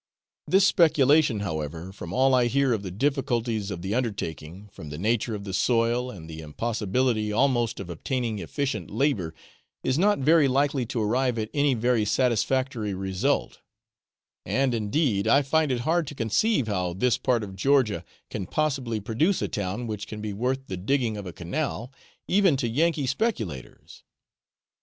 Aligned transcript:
This 0.47 0.65
speculation, 0.65 1.41
however, 1.41 1.91
from 1.91 2.11
all 2.11 2.33
I 2.33 2.47
hear 2.47 2.73
of 2.73 2.81
the 2.81 2.89
difficulties 2.89 3.69
of 3.69 3.83
the 3.83 3.93
undertaking, 3.93 4.67
from 4.73 4.89
the 4.89 4.97
nature 4.97 5.35
of 5.35 5.43
the 5.43 5.53
soil, 5.53 6.09
and 6.09 6.27
the 6.27 6.39
impossibility 6.41 7.31
almost 7.31 7.79
of 7.79 7.87
obtaining 7.87 8.39
efficient 8.39 8.89
labour, 8.89 9.35
is 9.83 9.99
not 9.99 10.17
very 10.17 10.47
likely 10.47 10.87
to 10.87 11.01
arrive 11.03 11.37
at 11.37 11.51
any 11.53 11.75
very 11.75 12.03
satisfactory 12.03 12.95
result; 12.95 13.59
and, 14.43 14.73
indeed, 14.73 15.27
I 15.27 15.43
find 15.43 15.71
it 15.71 15.81
hard 15.81 16.07
to 16.07 16.15
conceive 16.15 16.65
how 16.65 16.93
this 16.93 17.19
part 17.19 17.43
of 17.43 17.55
Georgia 17.55 18.03
can 18.31 18.47
possibly 18.47 18.99
produce 18.99 19.39
a 19.43 19.47
town 19.47 19.85
which 19.85 20.07
can 20.07 20.19
be 20.19 20.33
worth 20.33 20.65
the 20.65 20.77
digging 20.77 21.15
of 21.15 21.27
a 21.27 21.31
canal, 21.31 21.91
even 22.27 22.57
to 22.57 22.67
Yankee 22.67 23.05
speculators. 23.05 24.03